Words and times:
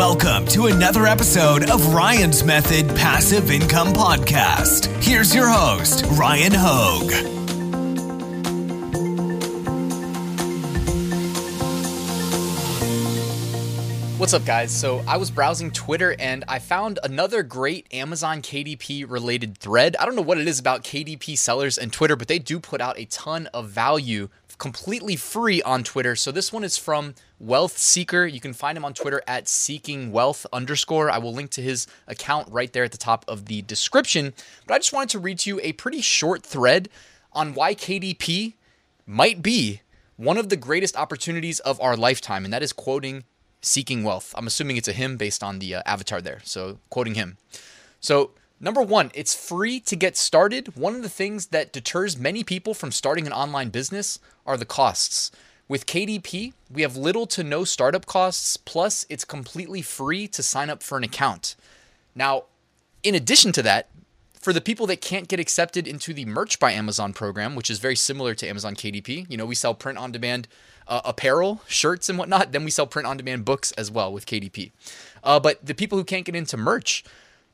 Welcome 0.00 0.46
to 0.46 0.68
another 0.68 1.04
episode 1.04 1.68
of 1.68 1.92
Ryan's 1.92 2.42
Method 2.42 2.88
Passive 2.96 3.50
Income 3.50 3.88
Podcast. 3.88 4.86
Here's 5.04 5.34
your 5.34 5.46
host, 5.46 6.06
Ryan 6.12 6.52
Hogue. 6.54 7.12
What's 14.18 14.32
up, 14.32 14.46
guys? 14.46 14.72
So, 14.72 15.04
I 15.06 15.18
was 15.18 15.30
browsing 15.30 15.70
Twitter 15.70 16.16
and 16.18 16.44
I 16.48 16.60
found 16.60 16.98
another 17.04 17.42
great 17.42 17.86
Amazon 17.92 18.40
KDP 18.40 19.04
related 19.06 19.58
thread. 19.58 19.96
I 20.00 20.06
don't 20.06 20.16
know 20.16 20.22
what 20.22 20.38
it 20.38 20.48
is 20.48 20.58
about 20.58 20.82
KDP 20.82 21.36
sellers 21.36 21.76
and 21.76 21.92
Twitter, 21.92 22.16
but 22.16 22.26
they 22.26 22.38
do 22.38 22.58
put 22.58 22.80
out 22.80 22.98
a 22.98 23.04
ton 23.04 23.48
of 23.48 23.68
value 23.68 24.30
completely 24.60 25.16
free 25.16 25.60
on 25.62 25.82
Twitter. 25.82 26.14
So, 26.14 26.30
this 26.30 26.52
one 26.52 26.62
is 26.62 26.78
from 26.78 27.14
Wealth 27.40 27.76
Seeker. 27.78 28.26
You 28.26 28.40
can 28.40 28.52
find 28.52 28.78
him 28.78 28.84
on 28.84 28.94
Twitter 28.94 29.22
at 29.26 29.48
seeking 29.48 30.12
wealth 30.12 30.46
underscore. 30.52 31.10
I 31.10 31.18
will 31.18 31.32
link 31.32 31.50
to 31.52 31.62
his 31.62 31.88
account 32.06 32.46
right 32.52 32.72
there 32.72 32.84
at 32.84 32.92
the 32.92 32.98
top 32.98 33.24
of 33.26 33.46
the 33.46 33.62
description. 33.62 34.34
But 34.66 34.74
I 34.74 34.78
just 34.78 34.92
wanted 34.92 35.08
to 35.10 35.18
read 35.18 35.40
to 35.40 35.50
you 35.50 35.60
a 35.62 35.72
pretty 35.72 36.02
short 36.02 36.44
thread 36.44 36.88
on 37.32 37.54
why 37.54 37.74
KDP 37.74 38.54
might 39.06 39.42
be 39.42 39.80
one 40.16 40.36
of 40.36 40.50
the 40.50 40.56
greatest 40.56 40.96
opportunities 40.96 41.60
of 41.60 41.80
our 41.80 41.96
lifetime, 41.96 42.44
and 42.44 42.52
that 42.52 42.62
is 42.62 42.74
quoting 42.74 43.24
Seeking 43.62 44.04
Wealth. 44.04 44.34
I'm 44.36 44.46
assuming 44.46 44.76
it's 44.76 44.88
a 44.88 44.92
him 44.92 45.16
based 45.16 45.42
on 45.42 45.58
the 45.58 45.76
uh, 45.76 45.82
avatar 45.86 46.20
there. 46.20 46.40
So, 46.44 46.78
quoting 46.90 47.14
him. 47.14 47.38
So, 47.98 48.32
number 48.60 48.82
one, 48.82 49.10
it's 49.14 49.34
free 49.34 49.80
to 49.80 49.96
get 49.96 50.16
started. 50.16 50.76
One 50.76 50.94
of 50.94 51.02
the 51.02 51.08
things 51.08 51.46
that 51.46 51.72
deters 51.72 52.16
many 52.16 52.44
people 52.44 52.74
from 52.74 52.92
starting 52.92 53.26
an 53.26 53.32
online 53.32 53.70
business 53.70 54.18
are 54.46 54.56
the 54.56 54.64
costs. 54.64 55.32
With 55.68 55.86
KDP, 55.86 56.52
we 56.70 56.82
have 56.82 56.96
little 56.96 57.26
to 57.28 57.44
no 57.44 57.64
startup 57.64 58.04
costs, 58.04 58.56
plus, 58.56 59.06
it's 59.08 59.24
completely 59.24 59.82
free 59.82 60.26
to 60.28 60.42
sign 60.42 60.68
up 60.68 60.82
for 60.82 60.98
an 60.98 61.04
account. 61.04 61.54
Now, 62.14 62.44
in 63.02 63.14
addition 63.14 63.52
to 63.52 63.62
that, 63.62 63.88
for 64.40 64.52
the 64.52 64.60
people 64.60 64.86
that 64.86 65.00
can't 65.00 65.28
get 65.28 65.38
accepted 65.38 65.86
into 65.86 66.14
the 66.14 66.24
Merch 66.24 66.58
by 66.58 66.72
Amazon 66.72 67.12
program, 67.12 67.54
which 67.54 67.70
is 67.70 67.78
very 67.78 67.94
similar 67.94 68.34
to 68.34 68.48
Amazon 68.48 68.74
KDP, 68.74 69.26
you 69.28 69.36
know, 69.36 69.44
we 69.44 69.54
sell 69.54 69.74
print 69.74 69.98
on 69.98 70.12
demand 70.12 70.48
uh, 70.88 71.02
apparel, 71.04 71.60
shirts, 71.68 72.08
and 72.08 72.18
whatnot. 72.18 72.50
Then 72.50 72.64
we 72.64 72.70
sell 72.70 72.86
print 72.86 73.06
on 73.06 73.18
demand 73.18 73.44
books 73.44 73.70
as 73.72 73.90
well 73.90 74.12
with 74.12 74.26
KDP. 74.26 74.72
Uh, 75.22 75.38
but 75.38 75.64
the 75.64 75.74
people 75.74 75.98
who 75.98 76.04
can't 76.04 76.24
get 76.24 76.34
into 76.34 76.56
merch, 76.56 77.04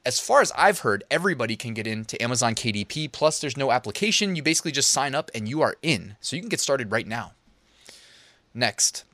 as 0.07 0.21
far 0.21 0.41
as 0.41 0.53
I've 0.57 0.79
heard, 0.79 1.03
everybody 1.11 1.57
can 1.57 1.75
get 1.75 1.85
into 1.85 2.21
Amazon 2.23 2.55
KDP. 2.55 3.11
Plus, 3.11 3.41
there's 3.41 3.57
no 3.57 3.73
application. 3.73 4.37
You 4.37 4.43
basically 4.43 4.71
just 4.71 4.91
sign 4.91 5.17
up 5.17 5.33
and 5.35 5.49
you 5.49 5.63
are 5.63 5.75
in. 5.83 6.15
So 6.21 6.37
you 6.37 6.43
can 6.43 6.49
get 6.49 6.61
started 6.61 6.93
right 6.93 7.09
now. 7.09 7.33
Next, 8.55 9.05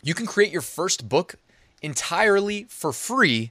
you 0.00 0.14
can 0.14 0.26
create 0.26 0.52
your 0.52 0.62
first 0.62 1.08
book 1.08 1.34
entirely 1.82 2.66
for 2.68 2.92
free 2.92 3.50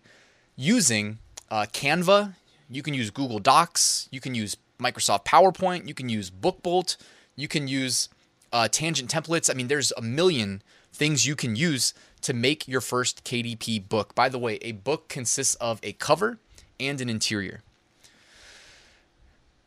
using 0.55 1.19
uh, 1.51 1.65
Canva. 1.73 2.35
You 2.69 2.81
can 2.81 2.93
use 2.93 3.11
Google 3.11 3.39
Docs. 3.39 4.07
You 4.09 4.21
can 4.21 4.33
use 4.33 4.55
Microsoft 4.79 5.25
PowerPoint. 5.25 5.89
You 5.89 5.93
can 5.93 6.07
use 6.07 6.31
BookBolt. 6.31 6.95
You 7.35 7.49
can 7.49 7.67
use 7.67 8.07
uh, 8.53 8.69
tangent 8.69 9.11
templates. 9.11 9.51
I 9.51 9.55
mean, 9.55 9.67
there's 9.67 9.91
a 9.97 10.01
million 10.01 10.61
things 10.93 11.27
you 11.27 11.35
can 11.35 11.57
use 11.57 11.93
to 12.21 12.33
make 12.33 12.65
your 12.65 12.81
first 12.81 13.25
KDP 13.25 13.89
book. 13.89 14.15
By 14.15 14.29
the 14.29 14.39
way, 14.39 14.57
a 14.61 14.71
book 14.71 15.09
consists 15.09 15.55
of 15.55 15.81
a 15.83 15.91
cover 15.91 16.39
and 16.79 17.01
an 17.01 17.09
interior. 17.09 17.61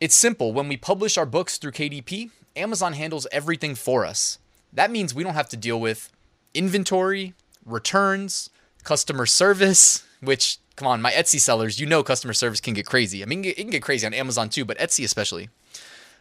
It's 0.01 0.15
simple. 0.15 0.53
When 0.53 0.69
we 0.69 0.77
publish 0.77 1.19
our 1.19 1.27
books 1.27 1.59
through 1.59 1.73
KDP, 1.73 2.31
Amazon 2.57 2.95
handles 2.95 3.27
everything 3.31 3.75
for 3.75 4.07
us. 4.07 4.39
That 4.73 4.91
means 4.91 5.15
we 5.15 5.23
don't 5.23 5.35
have 5.35 5.49
to 5.51 5.57
deal 5.57 5.81
with 5.81 6.11
inventory, 6.55 7.35
returns, 7.67 8.51
customer 8.83 9.27
service, 9.27 10.05
which, 10.21 10.59
come 10.77 10.89
on, 10.89 11.03
my 11.03 11.11
Etsy 11.11 11.39
sellers, 11.39 11.79
you 11.79 11.87
know 11.87 12.03
customer 12.03 12.33
service 12.33 12.61
can 12.61 12.75
get 12.75 12.87
crazy. 12.87 13.23
I 13.23 13.27
mean, 13.27 13.45
it 13.45 13.57
can 13.57 13.71
get 13.71 13.83
crazy 13.83 14.07
on 14.07 14.15
Amazon 14.15 14.49
too, 14.49 14.65
but 14.65 14.79
Etsy 14.79 15.05
especially. 15.05 15.49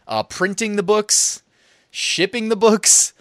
Uh, 0.06 0.22
printing 0.22 0.76
the 0.76 0.82
books, 0.82 1.42
shipping 1.90 2.48
the 2.48 2.56
books, 2.56 3.12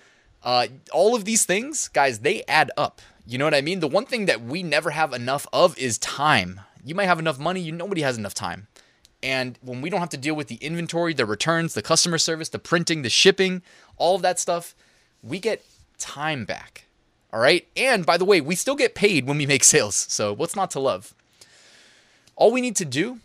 uh, 0.44 0.68
all 0.91 1.16
of 1.16 1.25
these 1.25 1.46
things, 1.46 1.88
guys, 1.90 2.19
they 2.19 2.44
add 2.47 2.72
up. 2.78 3.01
You 3.25 3.38
know 3.38 3.46
what 3.46 3.53
I 3.53 3.62
mean? 3.62 3.80
The 3.80 3.88
one 3.88 4.06
thing 4.06 4.25
that 4.25 4.41
we 4.41 4.63
never 4.63 4.90
have 4.90 5.13
enough 5.13 5.46
of 5.53 5.78
is 5.78 5.97
time. 6.00 6.62
You 6.84 6.95
might 6.95 7.06
have 7.06 7.19
enough 7.19 7.40
money, 7.40 7.62
you 7.62 7.72
nobody 7.72 8.01
has 8.01 8.17
enough 8.17 8.34
time. 8.34 8.67
And 9.22 9.57
when 9.62 9.81
we 9.81 9.90
don't 9.90 10.00
have 10.00 10.09
to 10.09 10.17
deal 10.17 10.35
with 10.35 10.47
the 10.47 10.56
inventory, 10.56 11.13
the 11.13 11.25
returns, 11.25 11.73
the 11.73 11.81
customer 11.81 12.17
service, 12.17 12.50
the 12.50 12.59
printing, 12.59 13.01
the 13.01 13.09
shipping, 13.09 13.62
all 13.97 14.16
of 14.16 14.22
that 14.22 14.40
stuff, 14.40 14.75
we 15.22 15.39
get 15.39 15.63
time 15.97 16.45
back. 16.45 16.85
All 17.34 17.39
right? 17.39 17.68
And 17.75 18.06
by 18.06 18.18
the 18.18 18.25
way, 18.25 18.41
we 18.41 18.56
still 18.56 18.75
get 18.75 18.95
paid 18.95 19.28
when 19.28 19.38
we 19.38 19.45
make 19.45 19.63
sales. 19.75 19.95
So, 19.95 20.34
what's 20.34 20.56
not 20.56 20.72
to 20.72 20.79
love? 20.79 21.13
All 22.35 22.51
we 22.51 22.62
need 22.62 22.78
to 22.78 22.85
do 22.85 23.19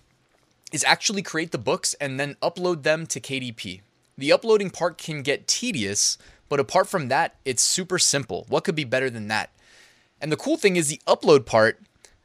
is 0.73 0.85
actually 0.85 1.23
create 1.23 1.53
the 1.53 1.59
books 1.59 1.95
and 1.95 2.19
then 2.19 2.37
upload 2.43 2.83
them 2.83 3.07
to 3.07 3.21
KDP. 3.21 3.81
The 4.19 4.33
uploading 4.33 4.71
part 4.71 4.99
can 4.99 5.23
get 5.23 5.47
tedious, 5.47 6.19
but 6.49 6.59
apart 6.59 6.89
from 6.89 7.09
that, 7.09 7.37
it's 7.45 7.63
super 7.63 7.99
simple. 7.99 8.45
What 8.49 8.65
could 8.65 8.75
be 8.75 8.85
better 8.85 9.09
than 9.09 9.29
that? 9.29 9.51
And 10.21 10.33
the 10.33 10.37
cool 10.37 10.57
thing 10.57 10.77
is, 10.77 10.89
the 10.89 11.01
upload 11.07 11.47
part 11.47 11.81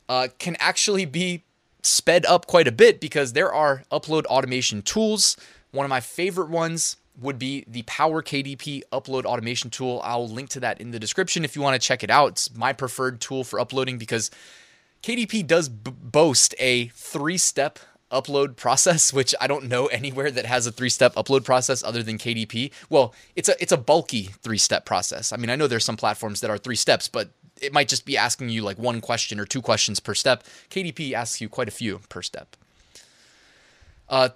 uh, 0.10 0.28
can 0.40 0.58
actually 0.60 1.06
be 1.06 1.44
sped 1.84 2.26
up 2.26 2.48
quite 2.48 2.68
a 2.68 2.72
bit 2.72 3.00
because 3.00 3.34
there 3.34 3.54
are 3.54 3.84
upload 3.92 4.26
automation 4.26 4.82
tools. 4.82 5.38
One 5.72 5.86
of 5.86 5.90
my 5.90 6.02
favorite 6.02 6.50
ones 6.50 6.98
would 7.18 7.38
be 7.38 7.64
the 7.68 7.84
Power 7.84 8.24
KDP 8.24 8.82
upload 8.92 9.26
automation 9.26 9.70
tool. 9.70 10.02
I'll 10.04 10.28
link 10.28 10.50
to 10.50 10.60
that 10.62 10.82
in 10.82 10.92
the 10.92 11.00
description 11.00 11.46
if 11.46 11.56
you 11.56 11.62
want 11.62 11.80
to 11.80 11.88
check 11.88 12.04
it 12.04 12.10
out. 12.10 12.32
It's 12.32 12.56
my 12.56 12.74
preferred 12.74 13.22
tool 13.22 13.44
for 13.44 13.60
uploading 13.60 13.98
because 13.98 14.32
KDP 15.04 15.46
does 15.46 15.70
b- 15.70 15.92
boast 15.92 16.56
a 16.60 16.88
three 16.88 17.38
step 17.38 17.80
upload 18.12 18.56
process, 18.56 19.14
which 19.20 19.34
I 19.40 19.48
don't 19.48 19.66
know 19.66 19.88
anywhere 19.88 20.32
that 20.32 20.46
has 20.46 20.68
a 20.68 20.72
three-step 20.72 21.16
upload 21.16 21.44
process 21.46 21.84
other 21.84 22.04
than 22.04 22.18
KDP. 22.18 22.72
Well, 22.90 23.14
it's 23.36 23.50
a 23.50 23.62
it's 23.62 23.72
a 23.72 23.78
bulky 23.78 24.24
three-step 24.42 24.86
process. 24.86 25.32
I 25.32 25.38
mean, 25.38 25.50
I 25.50 25.56
know 25.56 25.68
there's 25.68 25.86
some 25.86 25.98
platforms 25.98 26.42
that 26.42 26.50
are 26.50 26.58
three 26.58 26.76
steps, 26.76 27.08
but 27.08 27.30
it 27.62 27.74
might 27.74 27.88
just 27.88 28.06
be 28.06 28.18
asking 28.18 28.50
you 28.50 28.62
like 28.62 28.78
one 28.78 29.02
question 29.02 29.40
or 29.40 29.46
two 29.46 29.62
questions 29.62 30.00
per 30.00 30.14
step. 30.14 30.44
KDP 30.70 31.14
asks 31.14 31.42
you 31.42 31.50
quite 31.50 31.68
a 31.68 31.72
few 31.72 32.00
per 32.10 32.22
step. 32.22 32.56
Uh, 34.08 34.30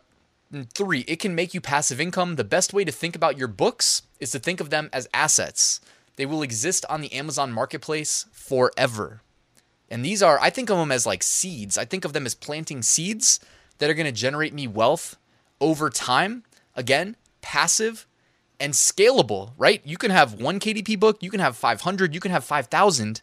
three, 0.73 1.01
it 1.01 1.19
can 1.19 1.35
make 1.35 1.53
you 1.53 1.62
passive 1.62 2.00
income. 2.00 2.35
The 2.35 2.44
best 2.44 2.73
way 2.73 2.83
to 2.83 2.91
think 2.91 3.16
about 3.16 3.38
your 3.38 3.47
books 3.47 4.03
is 4.19 4.31
to 4.31 4.39
think 4.39 4.59
of 4.59 4.69
them 4.69 4.89
as 4.94 5.07
assets. 5.13 5.81
They 6.16 6.25
will 6.25 6.44
exist 6.44 6.85
on 6.89 7.01
the 7.01 7.12
Amazon 7.13 7.51
marketplace 7.51 8.28
forever. 8.31 9.22
And 9.89 10.06
these 10.06 10.23
are, 10.23 10.39
I 10.39 10.50
think 10.50 10.69
of 10.69 10.78
them 10.78 10.91
as 10.91 11.06
like 11.06 11.23
seeds. 11.23 11.78
I 11.78 11.85
think 11.85 12.06
of 12.06 12.13
them 12.13 12.25
as 12.25 12.35
planting 12.35 12.81
seeds 12.81 13.39
that 13.79 13.89
are 13.89 13.94
going 13.95 14.06
to 14.06 14.12
generate 14.12 14.53
me 14.53 14.67
wealth 14.67 15.17
over 15.59 15.89
time. 15.89 16.44
Again, 16.75 17.16
passive 17.41 18.07
and 18.63 18.74
scalable, 18.74 19.51
right? 19.57 19.81
You 19.84 19.97
can 19.97 20.09
have 20.09 20.35
one 20.35 20.57
KDP 20.57 20.97
book, 20.97 21.22
you 21.22 21.29
can 21.29 21.41
have 21.41 21.57
500, 21.57 22.16
you 22.16 22.22
can 22.22 22.31
have 22.31 22.46
5,000, 22.46 23.22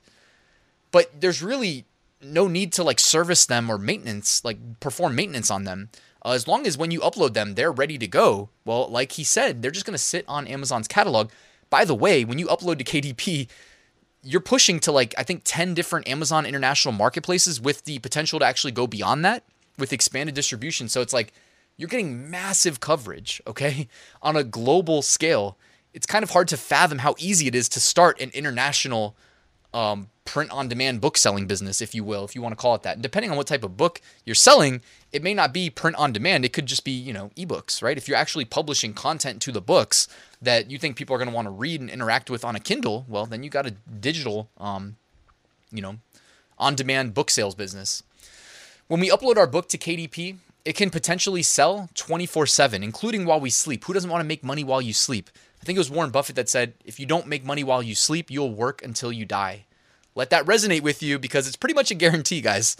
but 0.90 1.18
there's 1.18 1.42
really 1.42 1.86
no 2.20 2.46
need 2.46 2.74
to 2.74 2.84
like 2.84 3.00
service 3.00 3.46
them 3.46 3.70
or 3.70 3.78
maintenance, 3.78 4.44
like 4.44 4.58
perform 4.80 5.14
maintenance 5.14 5.50
on 5.50 5.64
them. 5.64 5.88
Uh, 6.22 6.32
as 6.32 6.46
long 6.46 6.66
as 6.66 6.76
when 6.76 6.90
you 6.90 7.00
upload 7.00 7.32
them, 7.32 7.54
they're 7.54 7.72
ready 7.72 7.96
to 7.96 8.06
go. 8.06 8.50
Well, 8.66 8.86
like 8.90 9.12
he 9.12 9.24
said, 9.24 9.62
they're 9.62 9.70
just 9.70 9.86
going 9.86 9.94
to 9.94 9.98
sit 9.98 10.26
on 10.28 10.46
Amazon's 10.46 10.86
catalog. 10.86 11.30
By 11.70 11.86
the 11.86 11.94
way, 11.94 12.22
when 12.22 12.38
you 12.38 12.46
upload 12.48 12.76
to 12.76 12.84
KDP, 12.84 13.48
you're 14.22 14.42
pushing 14.42 14.78
to 14.80 14.92
like, 14.92 15.14
I 15.16 15.22
think 15.22 15.40
10 15.46 15.72
different 15.72 16.06
Amazon 16.06 16.44
international 16.44 16.92
marketplaces 16.92 17.58
with 17.58 17.84
the 17.84 17.98
potential 18.00 18.38
to 18.40 18.44
actually 18.44 18.72
go 18.72 18.86
beyond 18.86 19.24
that 19.24 19.44
with 19.78 19.94
expanded 19.94 20.34
distribution. 20.34 20.90
So 20.90 21.00
it's 21.00 21.14
like 21.14 21.32
you're 21.80 21.88
getting 21.88 22.30
massive 22.30 22.78
coverage, 22.78 23.40
okay, 23.46 23.88
on 24.22 24.36
a 24.36 24.44
global 24.44 25.00
scale. 25.00 25.56
It's 25.94 26.06
kind 26.06 26.22
of 26.22 26.30
hard 26.30 26.46
to 26.48 26.58
fathom 26.58 26.98
how 26.98 27.14
easy 27.18 27.46
it 27.48 27.54
is 27.54 27.68
to 27.70 27.80
start 27.80 28.20
an 28.20 28.30
international 28.34 29.16
um, 29.72 30.10
print 30.26 30.50
on 30.50 30.68
demand 30.68 31.00
book 31.00 31.16
selling 31.16 31.46
business, 31.46 31.80
if 31.80 31.94
you 31.94 32.04
will, 32.04 32.24
if 32.24 32.34
you 32.34 32.42
want 32.42 32.52
to 32.52 32.56
call 32.56 32.74
it 32.74 32.82
that. 32.82 32.94
And 32.94 33.02
depending 33.02 33.30
on 33.30 33.38
what 33.38 33.46
type 33.46 33.64
of 33.64 33.78
book 33.78 34.02
you're 34.26 34.34
selling, 34.34 34.82
it 35.10 35.22
may 35.22 35.32
not 35.32 35.54
be 35.54 35.70
print 35.70 35.96
on 35.96 36.12
demand. 36.12 36.44
It 36.44 36.52
could 36.52 36.66
just 36.66 36.84
be, 36.84 36.92
you 36.92 37.14
know, 37.14 37.30
ebooks, 37.34 37.82
right? 37.82 37.96
If 37.96 38.06
you're 38.06 38.16
actually 38.16 38.44
publishing 38.44 38.92
content 38.92 39.40
to 39.42 39.50
the 39.50 39.62
books 39.62 40.06
that 40.42 40.70
you 40.70 40.76
think 40.76 40.96
people 40.96 41.16
are 41.16 41.18
going 41.18 41.30
to 41.30 41.34
want 41.34 41.46
to 41.46 41.50
read 41.50 41.80
and 41.80 41.88
interact 41.88 42.28
with 42.28 42.44
on 42.44 42.54
a 42.54 42.60
Kindle, 42.60 43.06
well, 43.08 43.24
then 43.24 43.42
you 43.42 43.48
got 43.48 43.66
a 43.66 43.70
digital, 43.70 44.50
um, 44.58 44.96
you 45.72 45.80
know, 45.80 45.96
on 46.58 46.74
demand 46.74 47.14
book 47.14 47.30
sales 47.30 47.54
business. 47.54 48.02
When 48.86 49.00
we 49.00 49.08
upload 49.08 49.38
our 49.38 49.46
book 49.46 49.68
to 49.70 49.78
KDP, 49.78 50.36
it 50.64 50.76
can 50.76 50.90
potentially 50.90 51.42
sell 51.42 51.88
24 51.94 52.46
7, 52.46 52.82
including 52.82 53.24
while 53.24 53.40
we 53.40 53.50
sleep. 53.50 53.84
Who 53.84 53.92
doesn't 53.92 54.10
want 54.10 54.20
to 54.20 54.28
make 54.28 54.44
money 54.44 54.64
while 54.64 54.82
you 54.82 54.92
sleep? 54.92 55.30
I 55.60 55.64
think 55.64 55.76
it 55.76 55.80
was 55.80 55.90
Warren 55.90 56.10
Buffett 56.10 56.36
that 56.36 56.48
said, 56.48 56.74
if 56.84 56.98
you 56.98 57.06
don't 57.06 57.26
make 57.26 57.44
money 57.44 57.62
while 57.62 57.82
you 57.82 57.94
sleep, 57.94 58.30
you'll 58.30 58.54
work 58.54 58.82
until 58.82 59.12
you 59.12 59.24
die. 59.24 59.66
Let 60.14 60.30
that 60.30 60.46
resonate 60.46 60.80
with 60.82 61.02
you 61.02 61.18
because 61.18 61.46
it's 61.46 61.56
pretty 61.56 61.74
much 61.74 61.90
a 61.90 61.94
guarantee, 61.94 62.40
guys. 62.40 62.76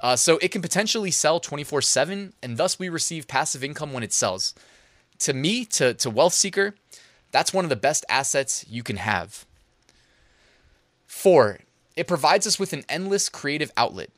Uh, 0.00 0.16
so 0.16 0.38
it 0.38 0.48
can 0.48 0.62
potentially 0.62 1.10
sell 1.10 1.38
24 1.38 1.82
7, 1.82 2.32
and 2.42 2.56
thus 2.56 2.78
we 2.78 2.88
receive 2.88 3.28
passive 3.28 3.62
income 3.62 3.92
when 3.92 4.02
it 4.02 4.12
sells. 4.12 4.54
To 5.20 5.32
me, 5.32 5.64
to, 5.66 5.94
to 5.94 6.10
Wealth 6.10 6.32
Seeker, 6.32 6.74
that's 7.30 7.54
one 7.54 7.64
of 7.64 7.68
the 7.68 7.76
best 7.76 8.04
assets 8.08 8.64
you 8.68 8.82
can 8.82 8.96
have. 8.96 9.46
Four, 11.06 11.60
it 11.94 12.08
provides 12.08 12.46
us 12.46 12.58
with 12.58 12.72
an 12.72 12.84
endless 12.88 13.28
creative 13.28 13.70
outlet. 13.76 14.10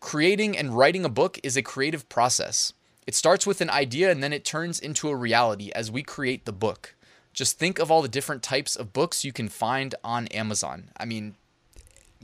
Creating 0.00 0.56
and 0.56 0.76
writing 0.76 1.04
a 1.04 1.10
book 1.10 1.38
is 1.42 1.56
a 1.56 1.62
creative 1.62 2.08
process. 2.08 2.72
It 3.06 3.14
starts 3.14 3.46
with 3.46 3.60
an 3.60 3.70
idea 3.70 4.10
and 4.10 4.22
then 4.22 4.32
it 4.32 4.44
turns 4.44 4.80
into 4.80 5.08
a 5.08 5.16
reality 5.16 5.70
as 5.74 5.90
we 5.90 6.02
create 6.02 6.46
the 6.46 6.52
book. 6.52 6.94
Just 7.32 7.58
think 7.58 7.78
of 7.78 7.90
all 7.90 8.02
the 8.02 8.08
different 8.08 8.42
types 8.42 8.76
of 8.76 8.92
books 8.92 9.24
you 9.24 9.32
can 9.32 9.48
find 9.48 9.94
on 10.02 10.26
Amazon. 10.28 10.90
I 10.98 11.04
mean, 11.04 11.34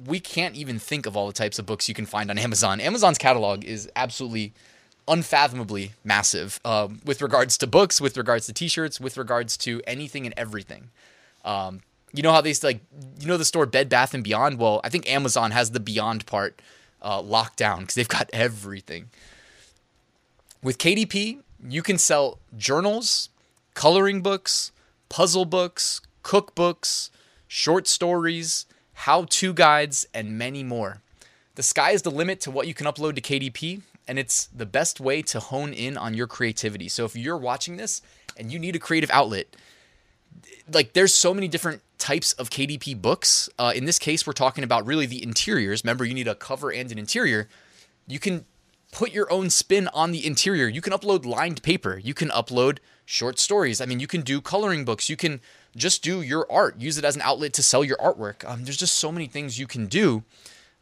we 0.05 0.21
can't 0.21 0.57
even 0.57 0.79
think 0.79 1.07
of 1.07 1.17
all 1.17 1.27
the 1.27 1.33
types 1.33 1.59
of 1.59 1.67
books 1.67 1.89
you 1.89 1.95
can 1.95 2.07
find 2.07 2.31
on 2.31 2.39
Amazon. 2.39 2.81
Amazon's 2.81 3.19
catalog 3.19 3.65
is 3.65 3.91
absolutely 3.95 4.53
unfathomably 5.09 5.93
massive 6.03 6.61
uh, 6.65 6.89
with 7.05 7.23
regards 7.23 7.57
to 7.59 7.67
books, 7.67 8.01
with 8.01 8.17
regards 8.17 8.47
to 8.47 8.53
t-shirts, 8.53 9.01
with 9.01 9.17
regards 9.17 9.57
to 9.59 9.81
anything 9.87 10.27
and 10.27 10.35
everything. 10.37 10.91
Um, 11.45 11.83
you 12.13 12.23
know 12.23 12.33
how 12.33 12.41
they 12.41 12.55
like, 12.63 12.81
you 13.21 13.27
know 13.27 13.37
the 13.37 13.45
store 13.45 13.67
Bed 13.67 13.89
Bath 13.89 14.15
and 14.15 14.25
Beyond. 14.25 14.59
Well, 14.59 14.81
I 14.83 14.89
think 14.89 15.09
Amazon 15.09 15.51
has 15.53 15.71
the 15.71 15.81
Beyond 15.81 16.27
part 16.27 16.61
uh, 17.07 17.23
locked 17.23 17.57
down 17.57 17.81
because 17.81 17.95
they've 17.95 18.09
got 18.09 18.29
everything. 18.33 19.11
With 20.63 20.79
KDP, 20.79 21.41
you 21.69 21.83
can 21.83 21.99
sell 21.99 22.41
journals, 22.57 23.29
coloring 23.75 24.21
books, 24.21 24.73
puzzle 25.09 25.45
books, 25.45 26.01
cookbooks, 26.25 27.11
short 27.47 27.87
stories, 27.87 28.67
how-to 28.93 29.55
guides, 29.55 30.07
and 30.13 30.37
many 30.37 30.65
more. 30.65 31.03
The 31.55 31.63
sky 31.63 31.93
is 31.93 32.03
the 32.03 32.11
limit 32.11 32.41
to 32.41 32.51
what 32.51 32.67
you 32.67 32.75
can 32.75 32.87
upload 32.87 33.15
to 33.15 33.21
KDP, 33.21 33.83
and 34.09 34.19
it's 34.19 34.47
the 34.47 34.67
best 34.67 34.99
way 34.99 35.23
to 35.23 35.39
hone 35.39 35.73
in 35.73 35.97
on 35.97 36.15
your 36.15 36.27
creativity. 36.27 36.89
So 36.89 37.05
if 37.05 37.15
you're 37.15 37.39
watching 37.39 37.77
this 37.77 38.03
and 38.37 38.53
you 38.53 38.59
need 38.59 38.75
a 38.75 38.81
creative 38.81 39.11
outlet, 39.11 39.55
like 40.73 40.93
there's 40.93 41.15
so 41.15 41.33
many 41.33 41.49
different 41.49 41.83
types 41.99 42.33
of 42.35 42.51
KDP 42.51 43.01
books. 43.01 43.49
Uh, 43.59 43.73
in 43.75 43.85
this 43.85 43.99
case, 43.99 44.27
we're 44.27 44.33
talking 44.33 44.65
about 44.65 44.87
really 44.87 45.07
the 45.07 45.23
interiors. 45.23 45.85
Remember, 45.85 46.05
you 46.05 46.15
need 46.15 46.29
a 46.29 46.35
cover 46.35 46.71
and 46.71 46.91
an 46.93 46.99
interior. 46.99 47.49
You 48.07 48.19
can 48.19 48.45
put 48.93 49.13
your 49.13 49.31
own 49.33 49.51
spin 49.51 49.89
on 49.89 50.13
the 50.13 50.27
interior. 50.27 50.69
You 50.69 50.81
can 50.81 50.93
upload 50.93 51.25
lined 51.25 51.63
paper. 51.63 51.99
You 52.03 52.15
can 52.15 52.29
upload 52.29 52.79
short 53.05 53.39
stories. 53.39 53.81
I 53.81 53.87
mean, 53.87 54.01
you 54.01 54.07
can 54.07 54.23
do 54.23 54.41
coloring 54.41 54.85
books. 54.85 55.09
You 55.09 55.17
can 55.17 55.41
just 55.77 56.03
do 56.03 56.23
your 56.23 56.51
art. 56.51 56.81
Use 56.81 56.99
it 56.99 57.05
as 57.05 57.17
an 57.17 57.23
outlet 57.23 57.53
to 57.55 57.63
sell 57.63 57.85
your 57.85 57.99
artwork. 57.99 58.49
Um, 58.49 58.65
there's 58.65 58.77
just 58.77 58.97
so 58.97 59.13
many 59.13 59.27
things 59.27 59.59
you 59.59 59.67
can 59.67 59.87
do. 59.87 60.25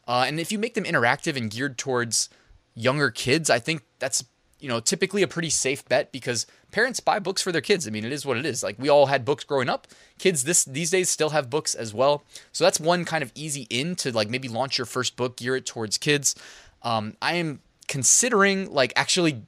Uh, 0.07 0.25
and 0.27 0.39
if 0.39 0.53
you 0.53 0.59
make 0.59 0.75
them 0.75 0.85
interactive 0.85 1.37
and 1.37 1.51
geared 1.51 1.79
towards 1.79 2.29
younger 2.75 3.11
kids, 3.11 3.51
I 3.51 3.59
think 3.59 3.83
that's 3.99 4.25
you 4.65 4.71
know 4.71 4.81
typically 4.81 5.23
a 5.23 5.29
pretty 5.29 5.51
safe 5.51 5.87
bet 5.91 6.11
because 6.11 6.47
parents 6.71 6.99
buy 6.99 7.19
books 7.19 7.43
for 7.43 7.53
their 7.53 7.61
kids. 7.61 7.87
I 7.87 7.91
mean, 7.91 8.03
it 8.03 8.13
is 8.13 8.25
what 8.25 8.39
it 8.39 8.47
is. 8.47 8.63
Like 8.63 8.77
we 8.79 8.89
all 8.89 9.05
had 9.05 9.23
books 9.23 9.45
growing 9.45 9.69
up. 9.69 9.87
Kids 10.19 10.45
this 10.45 10.65
these 10.65 10.91
days 10.91 11.11
still 11.11 11.29
have 11.31 11.51
books 11.51 11.75
as 11.75 11.93
well. 11.93 12.25
So 12.51 12.65
that's 12.65 12.81
one 12.81 13.05
kind 13.05 13.23
of 13.23 13.31
easy 13.35 13.67
in 13.69 13.95
to 13.97 14.11
like 14.11 14.31
maybe 14.31 14.49
launch 14.49 14.79
your 14.79 14.87
first 14.87 15.17
book, 15.17 15.37
gear 15.37 15.55
it 15.55 15.67
towards 15.67 15.99
kids. 15.99 16.35
Um, 16.83 17.15
I 17.21 17.35
am 17.35 17.61
considering 17.89 18.73
like 18.73 18.95
actually 18.97 19.43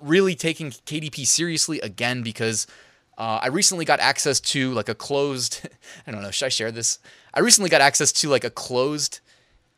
really 0.00 0.34
taking 0.34 0.70
KDP 0.70 1.26
seriously 1.26 1.78
again 1.80 2.22
because 2.22 2.66
uh, 3.18 3.40
I 3.42 3.48
recently 3.48 3.84
got 3.84 4.00
access 4.00 4.40
to 4.40 4.72
like 4.72 4.88
a 4.88 4.94
closed. 4.94 5.68
I 6.06 6.10
don't 6.10 6.22
know. 6.22 6.30
Should 6.30 6.46
I 6.46 6.48
share 6.48 6.72
this? 6.72 7.00
I 7.34 7.40
recently 7.40 7.68
got 7.68 7.82
access 7.82 8.12
to 8.12 8.30
like 8.30 8.44
a 8.44 8.50
closed 8.50 9.20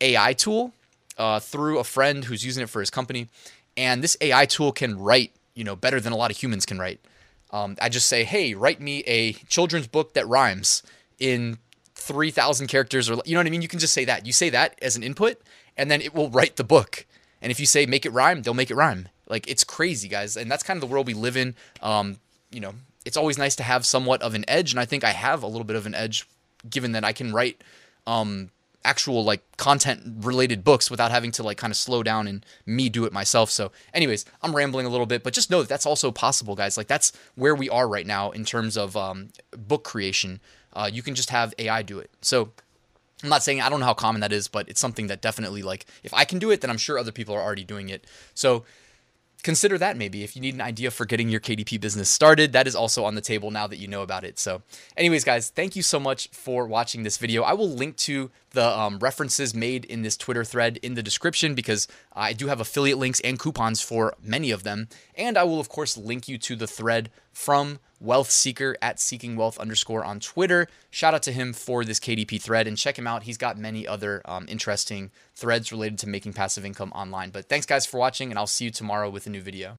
AI 0.00 0.32
tool 0.32 0.72
uh, 1.18 1.40
through 1.40 1.78
a 1.78 1.84
friend 1.84 2.24
who's 2.24 2.44
using 2.44 2.62
it 2.62 2.68
for 2.68 2.80
his 2.80 2.90
company, 2.90 3.28
and 3.76 4.02
this 4.02 4.16
AI 4.20 4.46
tool 4.46 4.72
can 4.72 4.98
write, 4.98 5.32
you 5.54 5.64
know, 5.64 5.76
better 5.76 6.00
than 6.00 6.12
a 6.12 6.16
lot 6.16 6.30
of 6.30 6.36
humans 6.36 6.66
can 6.66 6.78
write. 6.78 7.00
Um, 7.50 7.76
I 7.80 7.88
just 7.88 8.06
say, 8.06 8.24
hey, 8.24 8.54
write 8.54 8.80
me 8.80 9.00
a 9.00 9.32
children's 9.32 9.86
book 9.86 10.14
that 10.14 10.26
rhymes 10.26 10.82
in 11.18 11.58
3,000 11.94 12.66
characters, 12.66 13.08
or 13.08 13.20
you 13.24 13.34
know 13.34 13.40
what 13.40 13.46
I 13.46 13.50
mean. 13.50 13.62
You 13.62 13.68
can 13.68 13.78
just 13.78 13.94
say 13.94 14.04
that. 14.04 14.26
You 14.26 14.32
say 14.32 14.50
that 14.50 14.78
as 14.82 14.96
an 14.96 15.02
input, 15.02 15.40
and 15.76 15.90
then 15.90 16.00
it 16.00 16.14
will 16.14 16.30
write 16.30 16.56
the 16.56 16.64
book. 16.64 17.06
And 17.40 17.50
if 17.50 17.60
you 17.60 17.66
say 17.66 17.86
make 17.86 18.04
it 18.06 18.12
rhyme, 18.12 18.42
they'll 18.42 18.54
make 18.54 18.70
it 18.70 18.76
rhyme. 18.76 19.08
Like 19.28 19.48
it's 19.48 19.64
crazy, 19.64 20.08
guys, 20.08 20.36
and 20.36 20.50
that's 20.50 20.62
kind 20.62 20.76
of 20.76 20.80
the 20.80 20.92
world 20.92 21.06
we 21.06 21.14
live 21.14 21.36
in. 21.36 21.54
Um, 21.82 22.18
you 22.50 22.60
know, 22.60 22.74
it's 23.04 23.16
always 23.16 23.38
nice 23.38 23.56
to 23.56 23.62
have 23.62 23.86
somewhat 23.86 24.22
of 24.22 24.34
an 24.34 24.44
edge, 24.48 24.72
and 24.72 24.80
I 24.80 24.84
think 24.84 25.04
I 25.04 25.12
have 25.12 25.42
a 25.42 25.46
little 25.46 25.64
bit 25.64 25.76
of 25.76 25.86
an 25.86 25.94
edge, 25.94 26.26
given 26.68 26.92
that 26.92 27.04
I 27.04 27.12
can 27.12 27.32
write 27.32 27.62
um, 28.06 28.50
actual 28.86 29.24
like 29.24 29.42
content 29.56 30.24
related 30.24 30.64
books 30.64 30.90
without 30.90 31.10
having 31.10 31.32
to 31.32 31.42
like 31.42 31.58
kind 31.58 31.70
of 31.70 31.76
slow 31.76 32.02
down 32.02 32.26
and 32.26 32.46
me 32.64 32.88
do 32.88 33.04
it 33.04 33.12
myself. 33.12 33.50
So, 33.50 33.72
anyways, 33.92 34.24
I'm 34.42 34.54
rambling 34.54 34.86
a 34.86 34.88
little 34.88 35.06
bit, 35.06 35.22
but 35.22 35.34
just 35.34 35.50
know 35.50 35.60
that 35.60 35.68
that's 35.68 35.86
also 35.86 36.10
possible, 36.10 36.54
guys. 36.54 36.76
Like 36.76 36.86
that's 36.86 37.12
where 37.34 37.54
we 37.54 37.68
are 37.68 37.88
right 37.88 38.06
now 38.06 38.30
in 38.30 38.44
terms 38.44 38.76
of 38.76 38.96
um, 38.96 39.30
book 39.52 39.84
creation. 39.84 40.40
Uh, 40.72 40.88
you 40.92 41.02
can 41.02 41.14
just 41.14 41.30
have 41.30 41.52
AI 41.58 41.82
do 41.82 41.98
it. 41.98 42.10
So. 42.22 42.52
I'm 43.22 43.30
not 43.30 43.42
saying 43.42 43.62
I 43.62 43.70
don't 43.70 43.80
know 43.80 43.86
how 43.86 43.94
common 43.94 44.20
that 44.20 44.30
is, 44.30 44.46
but 44.46 44.68
it's 44.68 44.78
something 44.78 45.06
that 45.06 45.22
definitely 45.22 45.62
like 45.62 45.86
if 46.02 46.12
I 46.12 46.26
can 46.26 46.38
do 46.38 46.50
it, 46.50 46.60
then 46.60 46.68
I'm 46.68 46.76
sure 46.76 46.98
other 46.98 47.12
people 47.12 47.34
are 47.34 47.40
already 47.40 47.64
doing 47.64 47.88
it. 47.88 48.06
So 48.34 48.66
consider 49.46 49.78
that 49.78 49.96
maybe 49.96 50.24
if 50.24 50.34
you 50.34 50.42
need 50.42 50.54
an 50.54 50.60
idea 50.60 50.90
for 50.90 51.06
getting 51.06 51.28
your 51.28 51.38
KDP 51.38 51.80
business 51.80 52.10
started. 52.10 52.52
That 52.52 52.66
is 52.66 52.74
also 52.74 53.04
on 53.04 53.14
the 53.14 53.20
table 53.20 53.52
now 53.52 53.68
that 53.68 53.76
you 53.76 53.86
know 53.86 54.02
about 54.02 54.24
it. 54.24 54.40
So, 54.40 54.62
anyways, 54.96 55.22
guys, 55.22 55.50
thank 55.50 55.76
you 55.76 55.82
so 55.82 56.00
much 56.00 56.28
for 56.32 56.66
watching 56.66 57.04
this 57.04 57.16
video. 57.16 57.44
I 57.44 57.52
will 57.52 57.70
link 57.70 57.96
to 57.98 58.32
the 58.50 58.66
um, 58.66 58.98
references 58.98 59.54
made 59.54 59.84
in 59.84 60.02
this 60.02 60.16
Twitter 60.16 60.44
thread 60.44 60.78
in 60.78 60.94
the 60.94 61.02
description 61.02 61.54
because 61.54 61.86
I 62.12 62.32
do 62.32 62.48
have 62.48 62.60
affiliate 62.60 62.98
links 62.98 63.20
and 63.20 63.38
coupons 63.38 63.80
for 63.80 64.16
many 64.20 64.50
of 64.50 64.64
them. 64.64 64.88
And 65.14 65.38
I 65.38 65.44
will, 65.44 65.60
of 65.60 65.68
course, 65.68 65.96
link 65.96 66.26
you 66.26 66.38
to 66.38 66.56
the 66.56 66.66
thread 66.66 67.08
from 67.36 67.78
Wealth 68.00 68.30
Seeker 68.30 68.78
at 68.80 68.98
Seeking 68.98 69.36
Wealth 69.36 69.58
underscore 69.58 70.02
on 70.04 70.20
Twitter. 70.20 70.68
Shout 70.90 71.12
out 71.12 71.22
to 71.24 71.32
him 71.32 71.52
for 71.52 71.84
this 71.84 72.00
KDP 72.00 72.40
thread 72.40 72.66
and 72.66 72.78
check 72.78 72.98
him 72.98 73.06
out. 73.06 73.24
He's 73.24 73.36
got 73.36 73.58
many 73.58 73.86
other 73.86 74.22
um, 74.24 74.46
interesting 74.48 75.10
threads 75.34 75.70
related 75.70 75.98
to 75.98 76.08
making 76.08 76.32
passive 76.32 76.64
income 76.64 76.92
online. 76.94 77.28
But 77.30 77.46
thanks, 77.48 77.66
guys, 77.66 77.84
for 77.84 77.98
watching, 77.98 78.30
and 78.30 78.38
I'll 78.38 78.46
see 78.46 78.64
you 78.64 78.70
tomorrow 78.70 79.10
with 79.10 79.26
a 79.26 79.30
new 79.30 79.42
video. 79.42 79.78